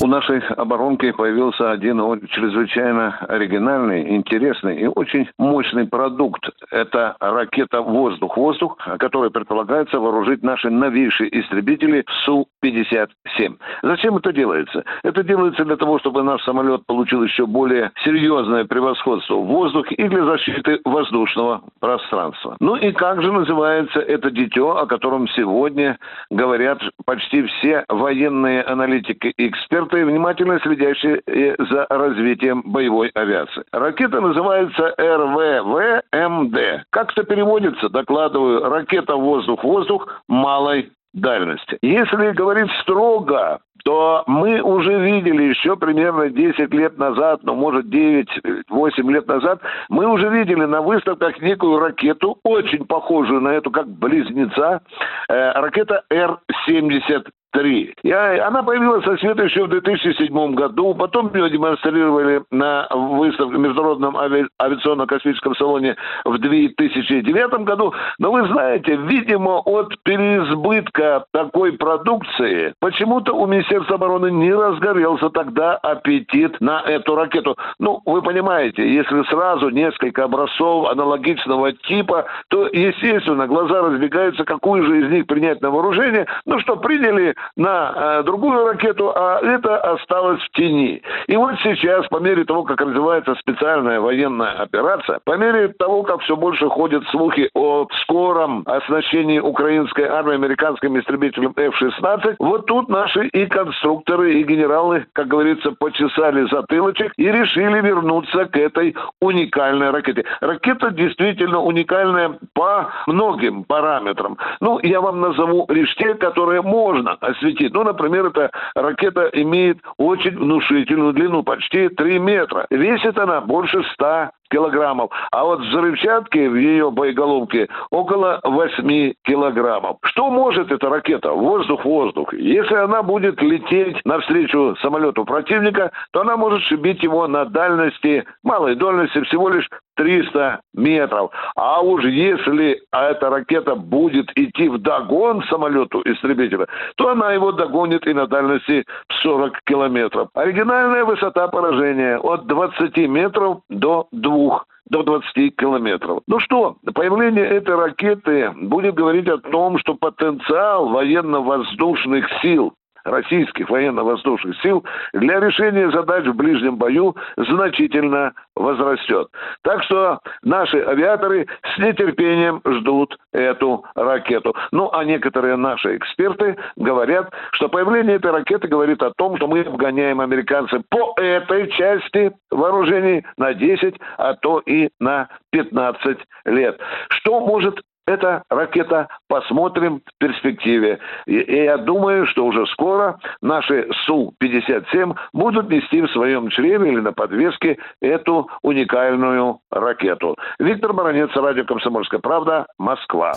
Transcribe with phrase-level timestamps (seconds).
[0.00, 1.94] у нашей оборонки появился один
[2.28, 6.44] чрезвычайно оригинальный, интересный и очень мощный продукт.
[6.70, 13.56] Это ракета «Воздух-воздух», которая предполагается вооружить наши новейшие истребители Су-57.
[13.82, 14.84] Зачем это делается?
[15.02, 20.08] Это делается для того, чтобы наш самолет получил еще более серьезное превосходство в воздухе и
[20.08, 22.56] для защиты воздушного пространства.
[22.60, 25.98] Ну и как же называется это дитё, о котором сегодня
[26.30, 31.22] говорят почти все военные аналитики и эксперты, эксперты, внимательно следящие
[31.58, 33.64] за развитием боевой авиации.
[33.72, 36.86] Ракета называется РВВМД.
[36.90, 41.78] Как это переводится, докладываю, ракета воздух-воздух малой дальности.
[41.82, 49.12] Если говорить строго, то мы уже видели еще примерно 10 лет назад, ну, может, 9-8
[49.12, 54.80] лет назад, мы уже видели на выставках некую ракету, очень похожую на эту, как близнеца,
[55.28, 57.94] э, ракета Р-70 3.
[58.02, 63.60] Я, она появилась со света еще в 2007 году, потом ее демонстрировали на выставке в
[63.60, 64.46] Международном ави...
[64.60, 67.94] авиационно-космическом салоне в 2009 году.
[68.18, 75.76] Но вы знаете, видимо, от переизбытка такой продукции почему-то у Министерства обороны не разгорелся тогда
[75.76, 77.56] аппетит на эту ракету.
[77.78, 85.02] Ну, вы понимаете, если сразу несколько образцов аналогичного типа, то, естественно, глаза разбегаются, какую же
[85.02, 86.26] из них принять на вооружение.
[86.46, 91.02] Ну что, приняли на э, другую ракету, а это осталось в тени.
[91.26, 96.20] И вот сейчас, по мере того, как развивается специальная военная операция, по мере того, как
[96.20, 103.26] все больше ходят слухи о скором оснащении украинской армии американским истребителем F-16, вот тут наши
[103.28, 110.24] и конструкторы, и генералы, как говорится, почесали затылочек и решили вернуться к этой уникальной ракете.
[110.40, 114.38] Ракета действительно уникальная по многим параметрам.
[114.60, 117.72] Ну, я вам назову лишь те, которые можно осветить.
[117.72, 122.66] Ну, например, эта ракета имеет очень внушительную длину, почти 3 метра.
[122.70, 125.10] Весит она больше 100 килограммов.
[125.32, 129.96] А вот взрывчатки в ее боеголовке около 8 килограммов.
[130.04, 131.32] Что может эта ракета?
[131.32, 132.32] Воздух-воздух.
[132.34, 138.76] Если она будет лететь навстречу самолету противника, то она может шибить его на дальности, малой
[138.76, 141.30] дальности всего лишь 300 метров.
[141.56, 146.66] А уж если эта ракета будет идти в догон самолету истребителя,
[146.96, 148.84] то она его догонит и на дальности
[149.22, 150.28] 40 километров.
[150.34, 154.43] Оригинальная высота поражения от 20 метров до 2
[154.86, 156.20] до 20 километров.
[156.26, 164.60] Ну что, появление этой ракеты будет говорить о том, что потенциал военно-воздушных сил российских военно-воздушных
[164.62, 169.28] сил для решения задач в ближнем бою значительно возрастет.
[169.62, 174.54] Так что наши авиаторы с нетерпением ждут эту ракету.
[174.72, 179.60] Ну, а некоторые наши эксперты говорят, что появление этой ракеты говорит о том, что мы
[179.60, 186.80] обгоняем американцев по этой части вооружений на 10, а то и на 15 лет.
[187.08, 190.98] Что может эта ракета посмотрим в перспективе.
[191.26, 197.00] И, и я думаю, что уже скоро наши Су-57 будут нести в своем чреве или
[197.00, 200.36] на подвеске эту уникальную ракету.
[200.58, 203.34] Виктор Баранец, радио «Комсомольская правда», Москва.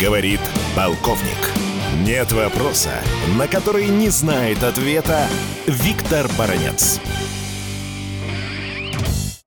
[0.00, 0.40] Говорит
[0.76, 1.52] полковник.
[2.04, 2.90] Нет вопроса,
[3.38, 5.28] на который не знает ответа
[5.68, 7.00] Виктор Баранец.